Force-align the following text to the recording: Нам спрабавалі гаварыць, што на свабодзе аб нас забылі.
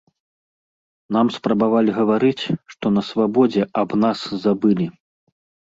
Нам 1.17 1.27
спрабавалі 1.35 1.91
гаварыць, 1.99 2.45
што 2.75 2.85
на 2.97 3.01
свабодзе 3.11 3.69
аб 3.83 3.89
нас 4.05 4.19
забылі. 4.47 4.85